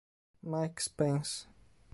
[0.41, 1.45] Mike Spence